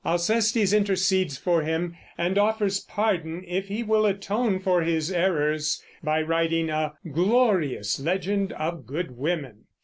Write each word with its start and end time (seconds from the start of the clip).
Alcestis 0.03 0.73
intercedes 0.73 1.37
for 1.37 1.61
him, 1.61 1.95
and 2.17 2.35
offers 2.35 2.79
pardon 2.79 3.43
if 3.47 3.67
he 3.67 3.83
will 3.83 4.07
atone 4.07 4.57
for 4.59 4.81
his 4.81 5.11
errors 5.11 5.79
by 6.03 6.19
writing 6.19 6.71
a 6.71 6.93
"glorious 7.13 7.99
legend 7.99 8.51
of 8.53 8.87
good 8.87 9.11
women." 9.15 9.65